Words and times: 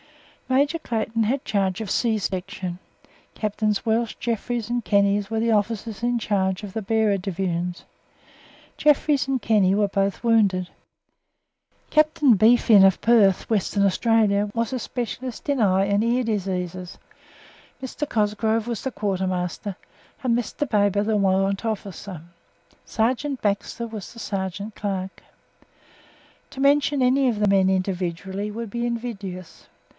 Major 0.49 0.79
Clayton 0.79 1.23
had 1.23 1.45
charge 1.45 1.79
of 1.79 1.89
C 1.91 2.17
Section; 2.17 2.79
Captains 3.35 3.85
Welch, 3.85 4.19
Jeffries 4.19 4.69
and 4.69 4.83
Kenny 4.83 5.23
were 5.29 5.39
the 5.39 5.51
officers 5.51 6.03
in 6.03 6.19
charge 6.19 6.63
of 6.63 6.73
the 6.73 6.81
Bearer 6.81 7.17
Divisions. 7.17 7.85
Jeffries 8.77 9.27
and 9.29 9.41
Kenny 9.41 9.73
were 9.75 9.87
both 9.87 10.23
wounded. 10.25 10.67
Captain 11.89 12.33
B. 12.33 12.57
Finn, 12.57 12.83
of 12.83 12.99
Perth, 12.99 13.49
Western 13.49 13.85
Australia, 13.85 14.49
was 14.53 14.73
a 14.73 14.79
specialist 14.79 15.47
in 15.47 15.61
eye 15.61 15.85
and 15.85 16.03
ear 16.03 16.23
diseases. 16.23 16.97
Mr. 17.81 18.09
Cosgrove 18.09 18.67
was 18.67 18.83
the 18.83 18.91
Quartermaster, 18.91 19.77
and 20.23 20.37
Mr. 20.37 20.67
Baber 20.67 21.03
the 21.03 21.15
Warrant 21.15 21.63
Officer; 21.63 22.23
Sergeant 22.85 23.39
Baxter 23.41 23.85
was 23.87 24.11
the 24.11 24.19
Sergeant 24.19 24.75
Clerk. 24.75 25.21
To 26.49 26.59
mention 26.59 27.01
any 27.01 27.29
of 27.29 27.39
the 27.39 27.47
men 27.47 27.69
individually 27.69 28.49
would 28.51 28.71
be 28.71 28.85
invidious. 28.85 29.67